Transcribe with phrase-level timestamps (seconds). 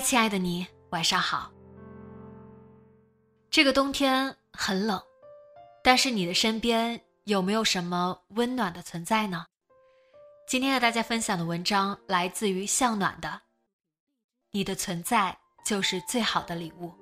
[0.00, 1.52] 亲爱的你，晚上好。
[3.50, 5.00] 这个冬天很冷，
[5.82, 9.46] 但是你的身边有没有什么温暖的存在呢？
[10.48, 13.42] 今天和大家分享的文章来自于向暖的，
[14.52, 16.99] 你的存在就是最好的礼物。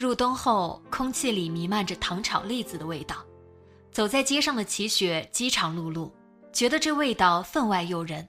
[0.00, 3.22] 入冬后，空气里弥漫着糖炒栗子的味道。
[3.92, 6.10] 走在街上的齐雪饥肠辘辘，
[6.54, 8.26] 觉得这味道分外诱人。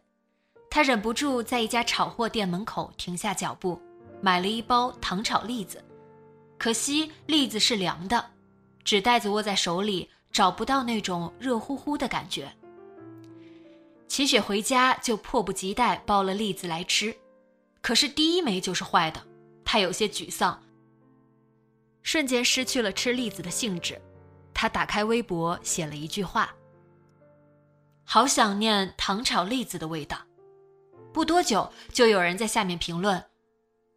[0.69, 3.81] 他忍不住在一家炒货店门口停下脚步，
[4.19, 5.81] 买了一包糖炒栗子。
[6.57, 8.21] 可惜栗子是凉的，
[8.83, 12.51] 纸袋子握在手里，找不到那种热乎乎的感觉。
[14.09, 17.15] 齐雪回家就迫不及待剥了栗子来吃，
[17.81, 19.25] 可是第一枚就是坏的，
[19.63, 20.61] 他有些沮丧。
[22.03, 23.99] 瞬间失去了吃栗子的兴致，
[24.53, 26.53] 他打开微博写了一句话
[28.03, 30.17] ：“好想念糖炒栗子的味道。”
[31.13, 33.23] 不多久，就有人在下面评论：“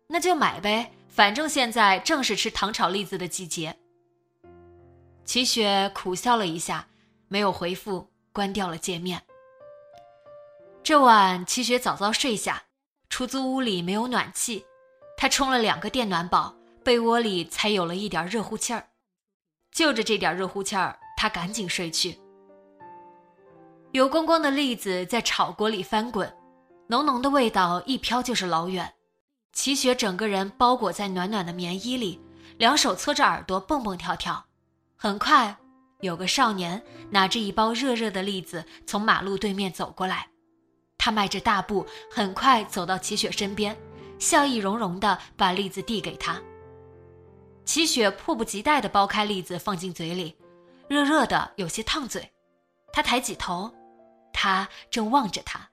[0.09, 3.77] 那就买呗，反正现在正是吃糖炒栗子的季节。”
[5.25, 6.89] 齐雪苦笑了一下，
[7.29, 9.23] 没有回复，关掉了界面。
[10.83, 12.65] 这晚，齐雪早早睡下，
[13.09, 14.67] 出租屋里没有暖气，
[15.17, 16.55] 她充了两个电暖宝。
[16.85, 18.89] 被窝里才有了一点热乎气儿，
[19.73, 22.19] 就着这点热乎气儿，他赶紧睡去。
[23.93, 26.31] 油光光的栗子在炒锅里翻滚，
[26.89, 28.93] 浓浓的味道一飘就是老远。
[29.53, 32.21] 齐雪整个人包裹在暖暖的棉衣里，
[32.59, 34.45] 两手搓着耳朵蹦蹦跳跳。
[34.97, 35.57] 很快，
[36.01, 40.29] 有个少年拿着一包热热的栗子从马路对面走过来，
[40.99, 43.77] 他迈着大步，很快走到齐雪身边，
[44.19, 46.41] 笑意融融地把栗子递给他。
[47.65, 50.37] 齐雪迫不及待地剥开栗子，放进嘴里，
[50.89, 52.31] 热热的，有些烫嘴。
[52.93, 53.73] 他抬起头，
[54.33, 55.69] 他正望着他，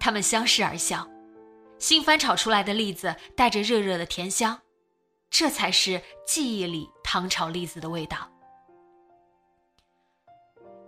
[0.00, 1.06] 他们相视而笑。
[1.78, 4.58] 新翻炒出来的栗子带着热热的甜香，
[5.30, 8.16] 这才是记忆里糖炒栗子的味道。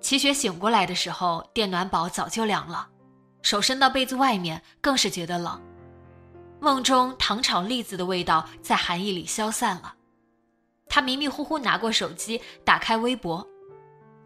[0.00, 2.88] 齐雪醒过来的时候，电暖宝早就凉了，
[3.42, 5.62] 手伸到被子外面，更是觉得冷。
[6.60, 9.94] 梦中糖炒栗子的味道在寒意里消散了。
[10.88, 13.46] 他迷迷糊糊拿过手机，打开微博，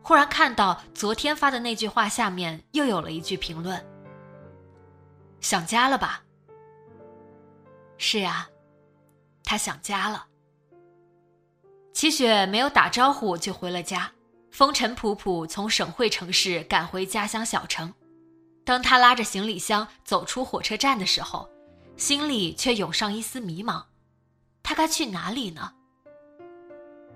[0.02, 3.84] 忽然看到昨天发的那句话下面又有了一句评论
[5.40, 6.22] ：“想家了吧？”
[7.98, 8.48] 是呀，
[9.44, 10.26] 他想家了。
[11.92, 14.12] 齐雪没有打招呼就回了家，
[14.50, 17.92] 风尘仆仆从省会城市赶回家乡小城。
[18.64, 21.48] 当他拉着行李箱走出火车站的时候，
[21.96, 23.84] 心里却涌上一丝迷茫：
[24.62, 25.74] 他该去哪里呢？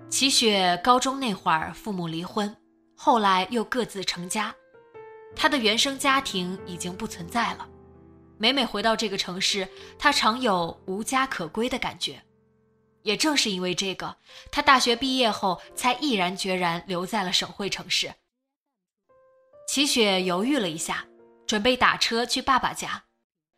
[0.09, 2.55] 齐雪高中那会儿，父母离婚，
[2.95, 4.55] 后来又各自成家，
[5.35, 7.67] 她的原生家庭已经不存在了。
[8.37, 9.67] 每每回到这个城市，
[9.99, 12.23] 她常有无家可归的感觉。
[13.03, 14.15] 也正是因为这个，
[14.49, 18.13] 她大学毕业后才毅然决然留在了省会城市。
[19.67, 21.05] 齐雪犹豫了一下，
[21.45, 23.03] 准备打车去爸爸家，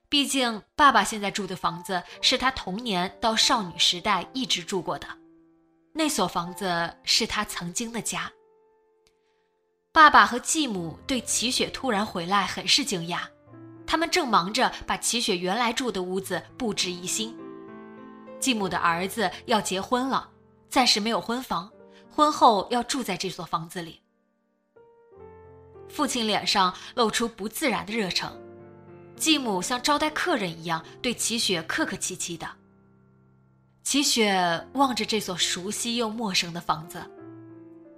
[0.10, 5.07] 毕竟爸爸现在住的房子是他童年到少女时代一直住过的。
[5.94, 8.31] 那所房子是他曾经的家。
[9.91, 13.21] 爸爸和继母对齐雪突然回来很是惊讶，
[13.88, 17.36] 他们正忙着把齐雪原来住的屋子布置一新。
[18.39, 20.30] 继母的儿子要结婚了，
[20.69, 21.69] 暂时没有婚房，
[22.09, 24.00] 婚后要住在这所房子里。
[25.89, 28.31] 父亲脸上露出不自然的热诚，
[29.18, 32.47] 继母像招待客人一样对齐雪客客气气的。
[33.89, 37.03] 齐雪望着这所熟悉又陌生的房子，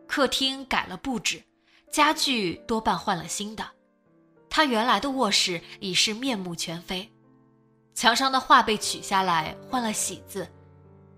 [0.07, 1.43] 客厅改了布置，
[1.91, 3.71] 家具多半换了新的，
[4.49, 7.11] 他原来的卧室已是面目全非，
[7.93, 10.47] 墙上的画被取下来换了喜字，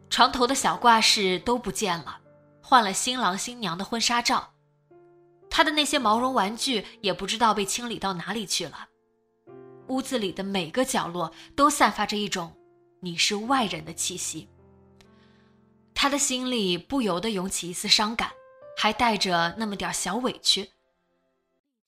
[0.10, 2.20] 床头的小挂饰都不见了，
[2.60, 4.54] 换了新郎新娘的婚纱照，
[5.52, 8.88] 他的那些毛绒玩具也不知道被清理到哪里去了。
[9.90, 12.52] 屋子里的每个角落都散发着一种
[13.02, 14.50] 你是外人的气息。
[15.96, 18.32] 他的心里不由得涌起一丝伤感，
[18.78, 20.72] 还带着那么点小委屈。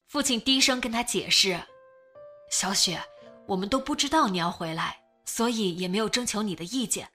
[0.07, 1.59] 父亲低声跟他解释
[2.49, 3.01] ：“小雪，
[3.47, 7.09] 我们都不知道你要回来，所以也没有征求你的意见。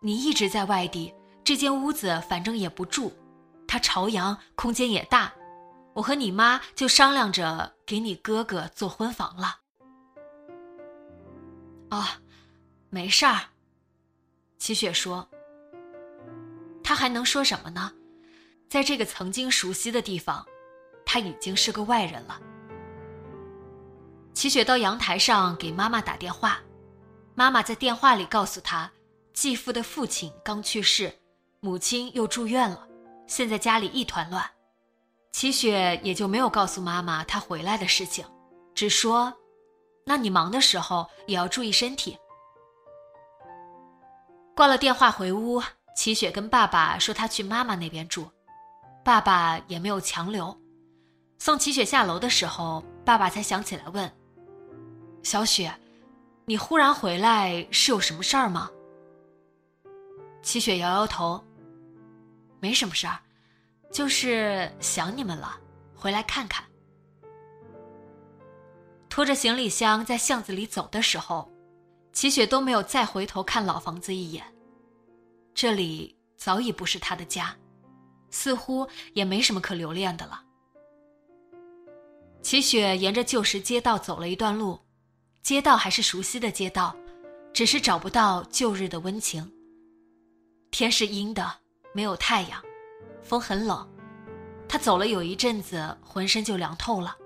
[0.00, 3.12] 你一直在外地，这间屋子反正也不住，
[3.68, 5.32] 它朝阳，空间也大。
[5.92, 9.60] 我和你妈就商量着给你哥哥做婚房了。”
[11.90, 12.04] 哦，
[12.88, 13.50] 没事儿。
[14.58, 15.28] 齐雪说
[16.84, 17.90] ：“他还能说什么呢？
[18.68, 20.46] 在这个曾经熟悉的地方，
[21.04, 22.40] 他已经是个外人了。”
[24.34, 26.58] 齐雪到阳台上给妈妈打电话，
[27.34, 28.90] 妈妈在电话里告诉她，
[29.32, 31.12] 继父的父亲刚去世，
[31.60, 32.86] 母亲又住院了，
[33.26, 34.44] 现在家里一团乱。
[35.32, 38.26] 齐雪也就没有告诉妈妈她回来的事情，
[38.74, 39.32] 只说。
[40.04, 42.18] 那你忙的时候也要注意身体。
[44.54, 45.62] 挂了电话回屋，
[45.94, 48.28] 齐雪跟爸爸说她去妈妈那边住，
[49.04, 50.56] 爸爸也没有强留。
[51.38, 54.10] 送齐雪下楼的时候，爸爸才想起来问
[55.22, 55.74] ：“小雪，
[56.46, 58.70] 你忽然回来是有什么事儿吗？”
[60.42, 61.42] 齐雪摇摇头
[62.60, 63.18] ：“没什么事儿，
[63.92, 65.58] 就是想你们了，
[65.94, 66.64] 回来看看。”
[69.08, 71.50] 拖着行李箱在巷子里走的时候，
[72.12, 74.53] 齐雪都没有再回头看老房子一眼。
[75.54, 77.56] 这里早已不是他的家，
[78.30, 80.42] 似乎也没什么可留恋的了。
[82.42, 84.78] 齐雪沿着旧时街道走了一段路，
[85.42, 86.94] 街道还是熟悉的街道，
[87.52, 89.50] 只是找不到旧日的温情。
[90.72, 91.58] 天是阴的，
[91.94, 92.60] 没有太阳，
[93.22, 93.88] 风很冷，
[94.68, 97.16] 她走了有一阵子，浑身就凉透了。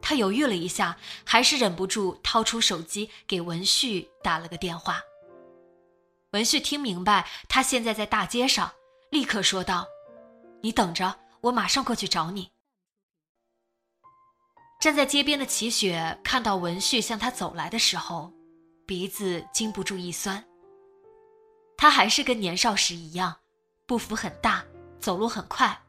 [0.00, 5.00] 他犹豫了一下，还是忍不住掏出手机给文旭打了个电话。
[6.34, 8.72] 文旭听明白他现在在大街上，
[9.08, 9.86] 立刻说道
[10.62, 12.50] ：“你等着，我马上过去找你。”
[14.82, 18.32] 站在街边的齐雪看到文旭向他走来的时候，
[18.84, 20.44] 鼻子禁不住一酸。
[21.76, 23.36] 他还是跟年少时一样，
[23.86, 24.64] 步幅很大，
[24.98, 25.80] 走路很快，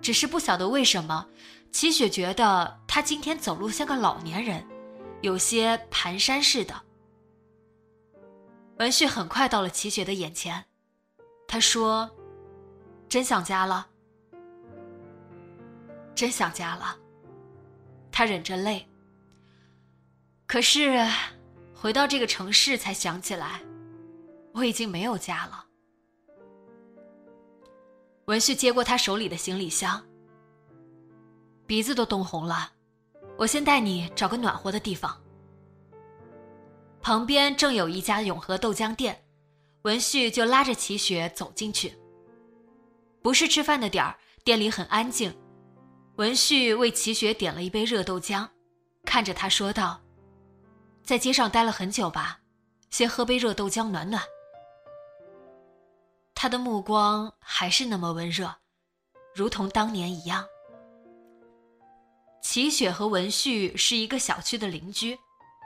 [0.00, 1.26] 只是不晓得为什么。
[1.70, 4.66] 齐雪觉得他今天走路像个老年人，
[5.20, 6.74] 有些蹒跚似的。
[8.80, 10.64] 文旭很快到了齐雪的眼前，
[11.46, 12.10] 他说
[13.10, 13.86] ：“真想家了，
[16.14, 16.96] 真想家了。”
[18.10, 18.88] 他忍着泪。
[20.46, 21.06] 可是，
[21.74, 23.60] 回到这个城市才想起来，
[24.54, 25.66] 我已经没有家了。
[28.24, 30.02] 文旭接过他手里的行李箱。
[31.66, 32.72] 鼻子都冻红了，
[33.36, 35.20] 我先带你找个暖和的地方。
[37.02, 39.24] 旁边正有一家永和豆浆店，
[39.82, 41.96] 文旭就拉着齐雪走进去。
[43.22, 45.34] 不是吃饭的点儿，店里很安静。
[46.16, 48.46] 文旭为齐雪点了一杯热豆浆，
[49.04, 50.00] 看着他说道
[51.02, 52.40] ：“在街上待了很久吧，
[52.90, 54.22] 先喝杯热豆浆暖暖。”
[56.34, 58.54] 他的目光还是那么温热，
[59.34, 60.44] 如同当年一样。
[62.42, 65.18] 齐雪和文旭是一个小区的邻居，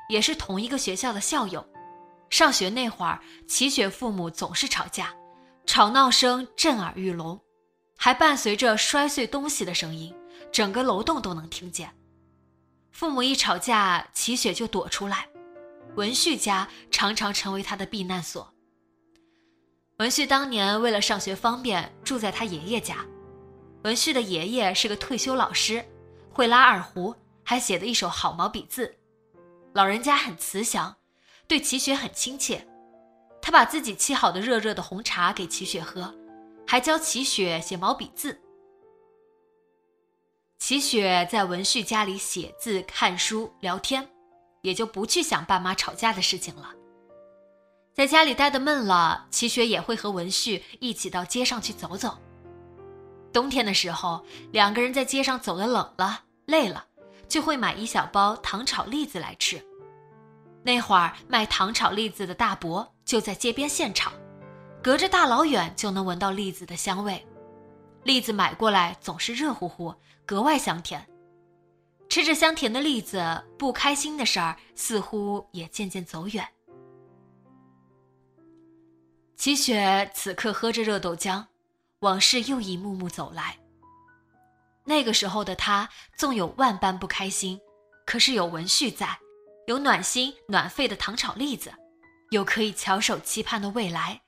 [0.09, 1.67] 也是同一个学校的校友。
[2.31, 5.15] 上学那会儿，齐雪父母总是吵架，
[5.67, 7.41] 吵闹声震耳欲聋，
[7.97, 10.15] 还伴随着摔碎东西的声音，
[10.53, 11.91] 整个楼栋都能听见。
[12.91, 15.29] 父母一吵架，齐雪就躲出来，
[15.97, 18.53] 文旭家常常成为他的避难所。
[19.99, 23.05] 文旭当年为了上学方便，住在他爷爷家。
[23.85, 25.85] 文旭的爷爷是个退休老师。
[26.33, 28.93] 会拉二胡，还写的一手好毛笔字。
[29.75, 30.95] 老人家很慈祥，
[31.49, 32.65] 对齐雪很亲切。
[33.43, 36.15] 他把自己沏好的热热的红茶给齐雪喝，
[36.65, 38.41] 还教齐雪写毛笔字。
[40.61, 44.09] 齐雪在文旭家里写字、看书、聊天，
[44.63, 46.73] 也就不去想爸妈吵架的事情了。
[47.93, 52.17] 在家里待得闷了，齐雪也会和文旭一起到街上去走走。
[53.33, 56.87] 冬天的时候，两个人在街上走的冷了、累了，
[57.35, 59.61] 就会买一小包糖炒栗子来吃。
[60.63, 64.13] 那会儿卖糖炒栗子的大伯就在街边现炒，
[64.81, 67.27] 隔着大老远就能闻到栗子的香味。
[68.05, 69.93] 栗子买过来总是热乎乎，
[70.25, 71.05] 格外香甜。
[72.09, 76.47] 吃着香甜的栗子，不开心的事儿似乎也渐渐走远。
[79.35, 81.47] 齐雪此刻喝着热豆浆，
[81.99, 83.59] 往事又一幕幕走来。
[84.85, 85.89] 那个时候的他，
[86.19, 87.59] 纵有万般不开心，
[88.07, 89.19] 可是有文旭在，
[89.67, 91.73] 有暖心暖肺的糖炒栗子，
[92.31, 94.21] 有可以翘首期盼的未来。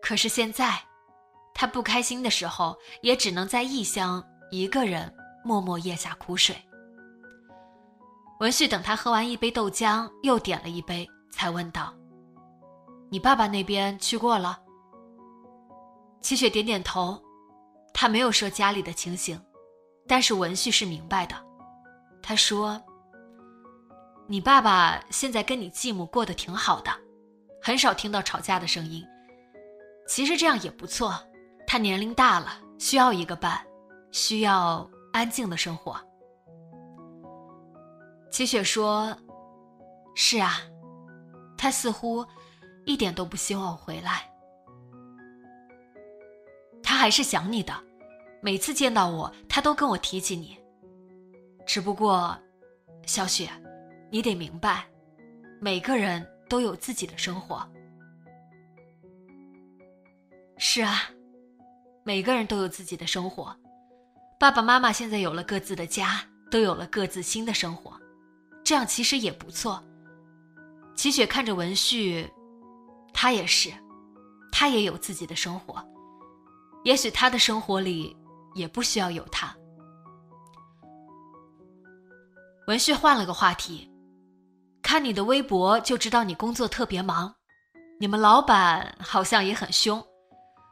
[0.00, 0.84] 可是现在，
[1.54, 5.12] 他不开心的时候，也只能在异乡一个人
[5.44, 6.56] 默默咽下苦水。
[8.40, 11.94] 文旭等他喝完一杯豆浆，又点了一杯，才问道。
[13.10, 14.58] 你爸爸那边去过了。
[16.20, 17.20] 齐雪点点头，
[17.92, 19.40] 他没有说家里的情形，
[20.06, 21.34] 但是文旭是明白的。
[22.22, 22.80] 他说
[24.26, 26.90] ：“你爸爸现在跟你继母过得挺好的，
[27.62, 29.04] 很少听到吵架的声音。
[30.08, 31.14] 其实这样也不错，
[31.66, 33.64] 他年龄大了，需要一个伴，
[34.10, 35.96] 需要安静的生活。”
[38.30, 39.14] 齐雪说
[40.14, 40.58] ：“是啊，
[41.56, 42.24] 他似乎……”
[42.84, 44.28] 一点都不希望我回来，
[47.02, 47.74] 还是想你的。
[48.40, 50.56] 每次见到我，他都跟我提起你。
[51.66, 52.38] 只不过，
[53.06, 53.50] 小雪，
[54.08, 54.86] 你得明白，
[55.60, 57.68] 每个人都有自己的生活。
[60.58, 61.10] 是啊，
[62.04, 63.52] 每个人都有自己的生活。
[64.38, 68.00] 爸爸妈妈现在有了各自的家，都有了各自新的生活，
[68.62, 69.82] 这样其实也不错。
[70.94, 72.30] 齐雪看着文旭。
[73.12, 73.72] 他也是，
[74.52, 75.84] 他也有自己的生活，
[76.84, 78.16] 也许他的生活里
[78.54, 79.54] 也不需要有他。
[82.66, 83.90] 文旭换了个话题，
[84.82, 87.34] 看你的微博就知道你工作特别忙，
[87.98, 90.04] 你们老板好像也很凶，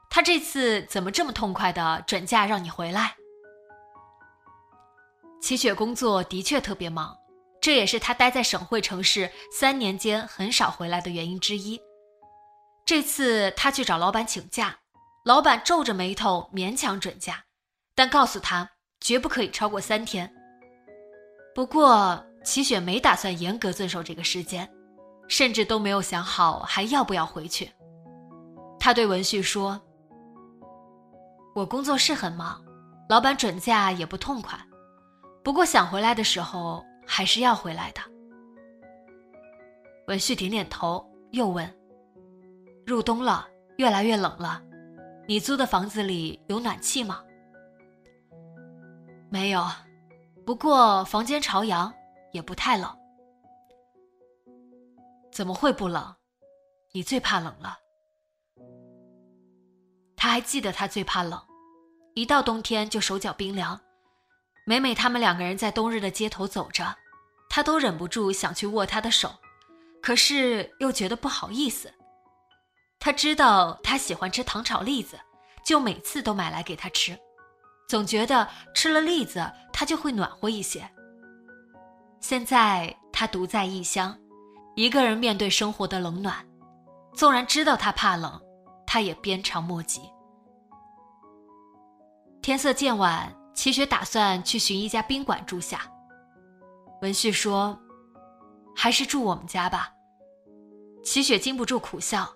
[0.09, 3.17] 他这次怎么这么痛快的转嫁让你回来？
[5.41, 7.17] 齐雪工作的确特别忙，
[7.61, 11.81] 这也是他待在省会城市三年间很少回来的原因之一。
[12.85, 14.80] 这次他去找老板请假，
[15.23, 17.45] 老板皱着眉头勉强准假，
[17.95, 20.33] 但告诉他绝不可以超过三天。
[21.55, 24.67] 不过齐雪没打算严格遵守这个时间，
[25.29, 27.71] 甚至都没有想好还要不要回去。
[28.79, 29.79] 他对文旭说
[31.55, 32.65] ：“我工作是很忙，
[33.11, 34.59] 老板准假也不痛快，
[35.45, 38.01] 不过想回来的时候还是要回来的。”
[40.09, 41.71] 文旭点点头，又问。
[42.87, 43.47] 入冬了，
[43.77, 44.63] 越来越冷了。
[45.31, 47.23] 你租的房子里有暖气吗？
[49.31, 49.65] 没有，
[50.45, 51.95] 不过房间朝阳，
[52.33, 52.93] 也不太冷。
[55.31, 56.17] 怎么会不冷？
[56.91, 57.79] 你最怕冷了。
[60.17, 61.41] 他还记得他最怕冷，
[62.15, 63.81] 一到冬天就手脚冰凉。
[64.67, 66.93] 每每他们两个人在冬日的街头走着，
[67.49, 69.31] 他都忍不住想去握他的手，
[70.03, 71.89] 可是又觉得不好意思。
[73.01, 75.19] 他知道他喜欢吃糖炒栗子，
[75.65, 77.19] 就每次都买来给他吃，
[77.89, 80.89] 总觉得吃了栗子他就会暖和一些。
[82.21, 84.15] 现在他独在异乡，
[84.77, 86.47] 一个人面对生活的冷暖，
[87.15, 88.39] 纵然知道他怕冷，
[88.87, 90.03] 他也鞭长莫及。
[92.43, 95.91] 天色渐晚，齐雪打算去寻一家宾馆住下。
[97.01, 97.79] 文旭说
[98.77, 99.91] ：“还是住我们家吧。”
[101.03, 102.31] 齐雪禁不住苦笑。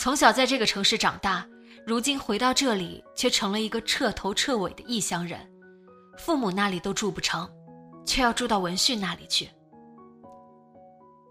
[0.00, 1.46] 从小在这个城市长大，
[1.86, 5.38] 如今回到这里，却成了一个彻头彻尾的异乡人。
[6.16, 7.46] 父母那里都住不成，
[8.06, 9.46] 却要住到文旭那里去。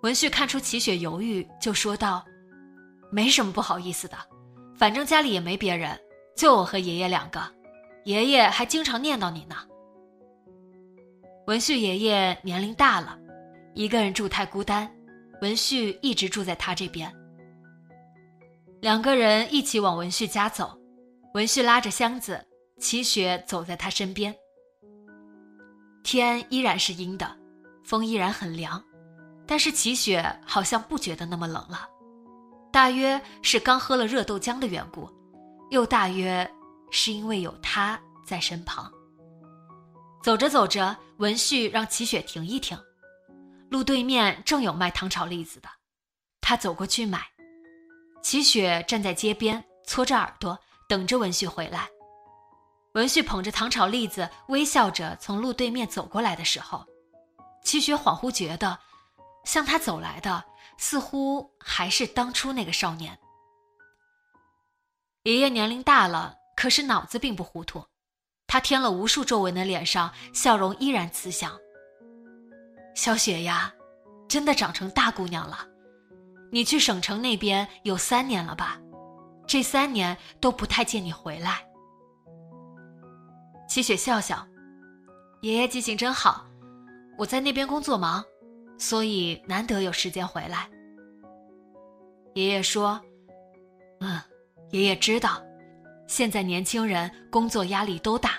[0.03, 2.23] 文旭看出齐雪犹豫，就说道
[3.09, 4.15] ：“没什么不好意思的，
[4.77, 5.99] 反正家里也没别人，
[6.37, 7.41] 就我和爷爷两个，
[8.05, 9.55] 爷爷还经常念叨你呢。”
[11.47, 13.17] 文旭爷爷年龄大了，
[13.73, 14.87] 一个人住太孤单，
[15.41, 17.11] 文旭一直住在他这边。
[18.81, 20.79] 两个人一起往文旭家走，
[21.33, 22.45] 文旭拉着箱子，
[22.79, 24.33] 齐雪走在他身边。
[26.01, 27.37] 天依然是阴的，
[27.83, 28.81] 风依然很凉，
[29.45, 31.89] 但是齐雪好像不觉得那么冷了。
[32.71, 35.09] 大约是刚喝了热豆浆的缘故，
[35.71, 36.49] 又大约
[36.89, 38.89] 是因为有他在身旁。
[40.23, 42.77] 走着走着，文旭让齐雪停一停，
[43.69, 45.67] 路对面正有卖糖炒栗子的，
[46.39, 47.28] 他走过去买。
[48.21, 51.89] 齐雪站在街边，搓着耳朵，等着文旭回来。
[52.93, 56.85] 文旭捧着糖炒栗子，微笑着从路对面走过来的时候，
[57.63, 58.79] 齐雪恍惚觉得，
[59.45, 60.43] 向他走来的
[60.77, 63.17] 似乎还是当初那个少年。
[65.23, 67.85] 爷爷年龄大了，可是脑子并不糊涂，
[68.47, 71.57] 他添了无数皱纹的脸上笑容依然慈祥。
[72.95, 73.73] 小雪呀，
[74.27, 75.65] 真的长成大姑娘了。
[76.51, 78.79] 你去省城那边有三年了吧？
[79.47, 81.65] 这三年都不太见你回来。
[83.67, 84.47] 齐雪笑笑，
[85.41, 86.45] 爷爷记性真好。
[87.17, 88.23] 我在那边工作忙，
[88.77, 90.69] 所以难得有时间回来。
[92.33, 92.99] 爷爷说
[94.01, 94.19] ：“嗯，
[94.71, 95.41] 爷爷知道，
[96.07, 98.31] 现在年轻人工作压力都大，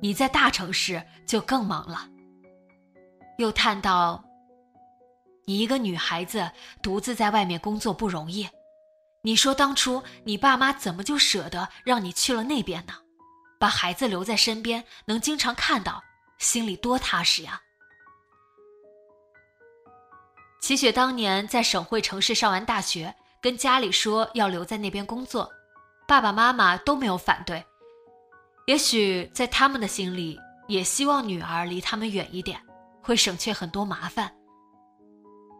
[0.00, 2.08] 你在大城市就更忙了。”
[3.36, 4.23] 又叹道
[5.46, 6.50] ：“你一个女孩子
[6.82, 8.48] 独自在外面工作不容易，
[9.22, 12.94] 你说当初你爸妈怎么就舍得让你去了那边呢？
[13.58, 16.02] 把孩子留在身边，能经常看到，
[16.38, 17.60] 心里多踏实呀。”
[20.60, 25.50] 齐雪当年在省会城市上完大学，跟家里说要留在那边工作，
[26.08, 27.62] 爸爸妈妈都没有反对。
[28.66, 32.58] 也许在他们的心里，也希望女儿离他们远一点。
[33.02, 34.34] 会省却很多麻烦。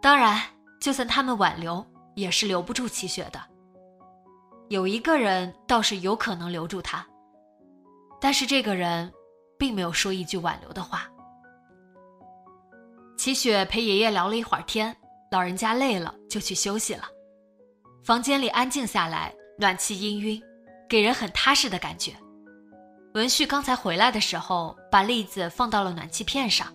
[0.04, 0.38] 当然，
[0.78, 1.82] 就算他们挽留，
[2.14, 3.40] 也是留不住齐雪的。
[4.68, 7.06] 有一个人倒是有可能留住他，
[8.20, 9.10] 但是这个人
[9.58, 11.08] 并没有说一句挽留的话。
[13.16, 14.94] 齐雪陪爷爷聊了一会儿天，
[15.30, 17.04] 老人家累了就去休息了。
[18.04, 20.38] 房间里安静下来，暖气氤氲，
[20.86, 22.12] 给人很踏实的感觉。
[23.14, 26.70] 文旭刚才回来的时候，把栗子放到了暖气片上。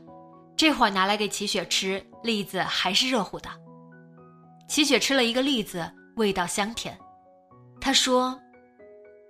[0.60, 3.50] 这会儿拿来给齐雪吃，栗子还是热乎的。
[4.68, 7.00] 齐雪吃了一个栗子，味道香甜。
[7.80, 8.38] 她说：“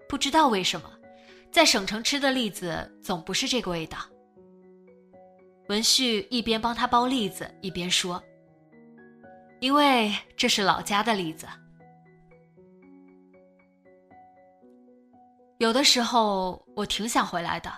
[0.09, 0.89] 不知道为什么，
[1.51, 3.99] 在省城吃的栗子总不是这个味道。”
[5.69, 8.19] 文旭一边帮他剥栗子，一边说
[9.61, 11.45] ：“因为这是老家的栗子。
[15.59, 17.71] 有的时候我挺想回来的，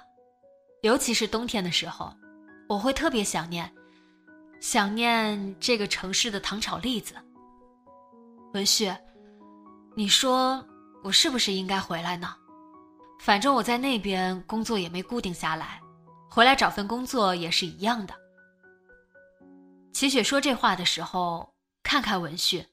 [0.83, 2.13] 尤其是冬天的时候。”
[2.71, 3.69] 我会特别想念，
[4.61, 7.13] 想念这个城市的糖炒栗子。
[8.53, 8.89] 文旭，
[9.93, 10.65] 你说
[11.03, 12.33] 我是不是应该回来呢？
[13.19, 15.81] 反正我在那边工作也没固定下来，
[16.29, 18.15] 回来找份工作也是一样的。
[19.91, 21.53] 齐雪说这话的时候，
[21.83, 22.65] 看看文旭。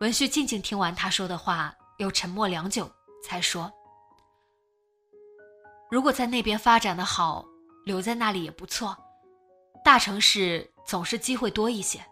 [0.00, 2.90] 文旭静静听完他说的话，又沉默良久，
[3.22, 3.72] 才说
[5.88, 7.46] ：“如果在那边发展的好。”
[7.88, 8.94] 留在那里也不错，
[9.82, 12.04] 大城市总是机会多一些。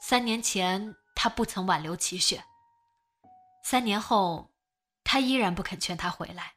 [0.00, 2.42] 三年前他不曾挽留齐雪，
[3.62, 4.50] 三年后
[5.04, 6.54] 他依然不肯劝她回来。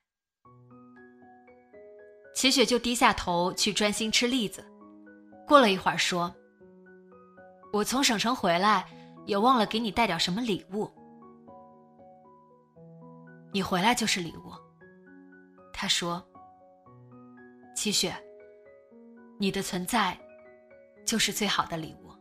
[2.34, 4.66] 齐雪就低下头去专心吃栗子，
[5.46, 6.34] 过了一会儿说
[7.74, 8.88] ：“我从省城回来，
[9.26, 10.90] 也忘了给你带点什么礼物。
[13.52, 14.54] 你回来就是礼物。”
[15.76, 16.26] 他说。
[17.82, 18.14] 七雪，
[19.38, 20.20] 你的存在
[21.06, 22.12] 就是最好的礼物。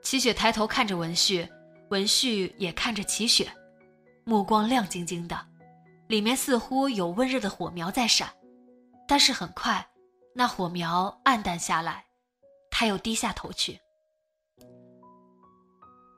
[0.00, 1.48] 齐雪抬头看着文旭，
[1.90, 3.52] 文旭也看着齐雪，
[4.22, 5.36] 目光亮晶晶的，
[6.06, 8.32] 里面似乎有温热的火苗在闪。
[9.08, 9.84] 但是很快，
[10.32, 12.06] 那火苗暗淡下来，
[12.70, 13.80] 他又低下头去。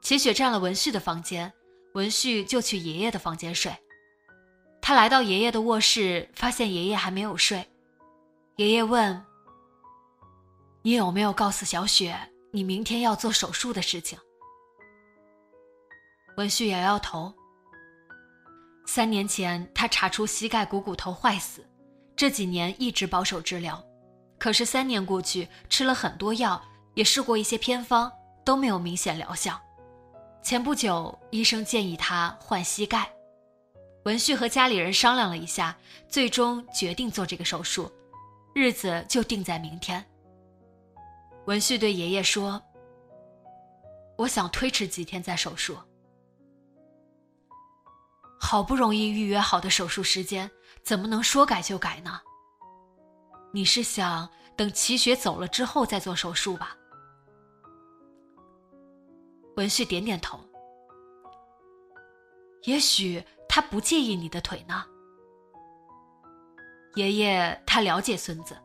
[0.03, 1.51] 齐雪占了文旭的房间，
[1.95, 3.75] 文旭就去爷爷的房间睡。
[4.87, 7.69] 他来到爷爷的卧室，发现爷爷还没有睡。
[8.55, 9.21] 爷爷问
[10.81, 12.17] ：“你有没有告诉小雪
[12.53, 14.17] 你明天要做手术的事情？”
[16.39, 17.35] 文旭摇摇头。
[18.87, 21.69] 三年前他查出膝盖股骨头坏死，
[22.15, 23.85] 这几年一直保守治疗，
[24.39, 26.63] 可是三年过去，吃了很多药，
[26.95, 28.13] 也试过一些偏方，
[28.45, 29.61] 都没有明显疗效。
[30.45, 33.16] 前不久，医生建议他换膝盖。
[34.07, 35.77] 文旭和家里人商量了一下，
[36.09, 37.91] 最终决定做这个手术，
[38.55, 40.07] 日子就定在明天。
[41.47, 42.63] 文旭对爷爷说
[44.17, 45.77] ：“我想推迟几天再手术。
[48.39, 50.49] 好不容易预约好的手术时间，
[50.85, 52.21] 怎么能说改就改呢？
[53.53, 56.77] 你是想等齐雪走了之后再做手术吧？”
[59.57, 60.39] 文旭点点头。
[62.63, 63.21] 也许。
[63.49, 64.85] 他不介意你的腿呢，
[66.95, 67.63] 爷爷。
[67.67, 68.57] 他了解孙子，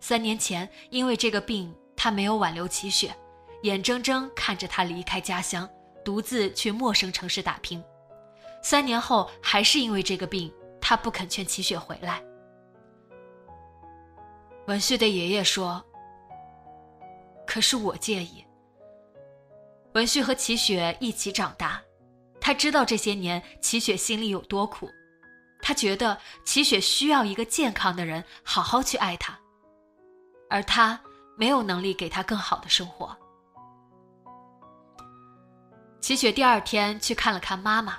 [0.00, 3.14] 三年前因为这个病，他没有挽留齐雪，
[3.62, 5.68] 眼睁睁看着他离开家乡，
[6.04, 7.82] 独自去陌生城市打拼。
[8.62, 12.22] 三年后，还是因为这个病，他不肯劝齐雪回来。
[14.66, 15.84] 文旭对爷爷说
[17.46, 18.44] ：“可是我介意。”
[19.94, 21.82] 文旭和齐雪一起长大。
[22.44, 24.90] 他知道这些年齐雪心里有多苦，
[25.62, 29.38] 他觉得齐雪需要一个健康的人好好去爱她，
[30.50, 31.00] 而他
[31.38, 33.16] 没有能力给她更好的生活。
[36.00, 37.96] 齐雪第二天去看了看妈妈，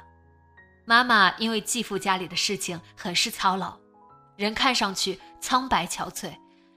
[0.84, 3.80] 妈妈因为继父家里的事情很是操劳，
[4.36, 6.36] 人看上去苍白憔悴，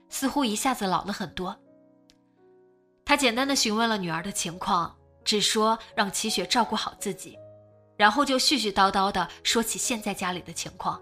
[0.09, 1.59] 似乎一下子老了很多。
[3.05, 7.37] 她简单的询问了女儿的情况，只说让齐雪照顾好自己，
[7.97, 11.01] 然后就絮絮叨叨的说起现在家里的情况，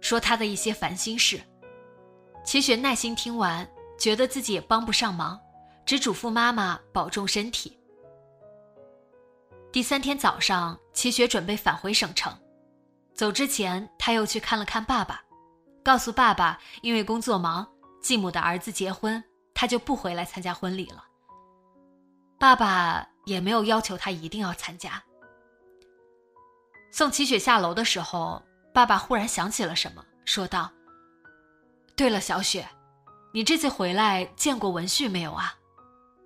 [0.00, 1.40] 说她的一些烦心事。
[2.44, 5.38] 齐雪耐心听完，觉得自己也帮不上忙，
[5.84, 7.78] 只嘱咐妈妈保重身体。
[9.70, 12.32] 第三天早上，齐雪准备返回省城。
[13.14, 15.22] 走之前，他又去看了看爸爸，
[15.82, 17.66] 告诉爸爸，因为工作忙，
[18.00, 19.22] 继母的儿子结婚，
[19.52, 21.04] 他就不回来参加婚礼了。
[22.38, 25.02] 爸爸也没有要求他一定要参加。
[26.98, 28.42] 送齐雪下楼的时候，
[28.74, 30.68] 爸爸忽然想起了什么，说道
[31.94, 32.68] ：“对了，小雪，
[33.32, 35.54] 你这次回来见过文旭没有啊？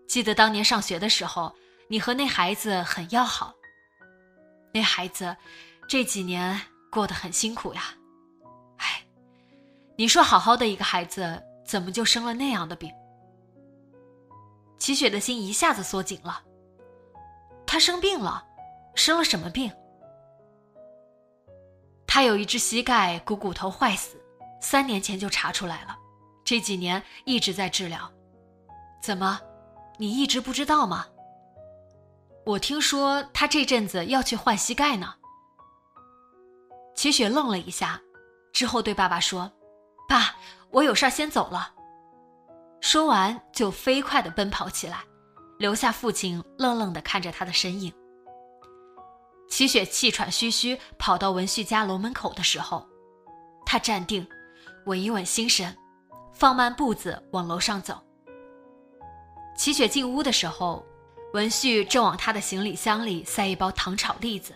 [0.09, 1.55] 记得当年上学的时候。”
[1.91, 3.53] 你和那孩子很要好，
[4.73, 5.37] 那孩子
[5.87, 6.59] 这几年
[6.91, 7.83] 过得很辛苦呀，
[8.79, 9.05] 哎，
[9.99, 12.91] 你说好好的一个孩子，怎么就生了那样的病？
[14.79, 16.43] 齐雪的心一下子缩紧了。
[17.67, 18.43] 他生病了，
[18.95, 19.71] 生了什么病？
[22.15, 24.23] 他有一只膝盖股骨头坏死，
[24.61, 25.97] 三年前就查出来了，
[26.45, 28.13] 这几年一直在治疗。
[29.03, 29.41] 怎么，
[29.97, 31.07] 你一直不知道吗？
[32.45, 35.15] 我听说他这阵子要去换膝盖呢。
[36.95, 37.99] 齐雪愣了一下，
[38.53, 39.51] 之后对爸爸说
[40.07, 40.37] ：“爸，
[40.71, 41.73] 我有事先走了。”
[42.83, 44.99] 说完就飞快的奔跑起来，
[45.59, 47.91] 留下父亲愣愣的看着他的身影。
[49.53, 52.89] 齐雪气喘吁吁跑到文旭家楼门口的时候，
[53.67, 54.27] 他站定，
[54.87, 55.77] 稳一稳心神，
[56.33, 58.03] 放慢步子往楼上走。
[59.55, 60.83] 齐雪进屋的时候。
[61.35, 64.53] 文旭正往他的行李箱里塞一包糖炒栗子，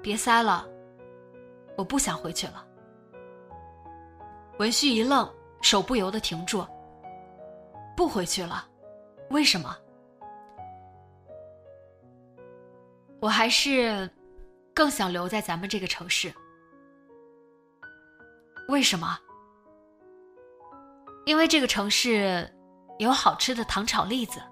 [0.00, 0.64] 别塞了，
[1.76, 2.64] 我不想回去了。
[4.60, 5.28] 文旭一愣，
[5.60, 6.64] 手不由得停住。
[7.96, 8.64] 不回去了，
[9.30, 9.76] 为什么？
[13.20, 14.08] 我还是
[14.74, 16.32] 更想留在咱们这个城市。
[18.68, 19.18] 为什么？
[21.24, 22.52] 因为这个城市。
[22.98, 24.42] 有好吃的糖炒栗子。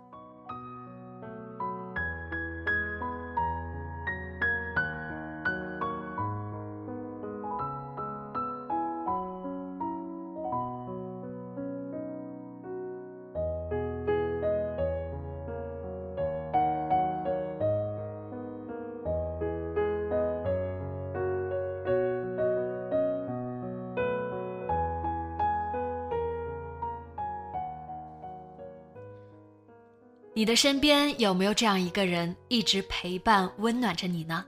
[30.36, 34.44] 你的身边有没有这样一个人，一直陪伴、温暖着你呢？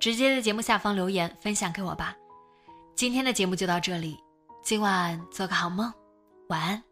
[0.00, 2.12] 直接在节目下方留言分享给我吧。
[2.96, 4.18] 今天的节目就到这里，
[4.64, 5.92] 今晚做个好梦，
[6.48, 6.87] 晚安。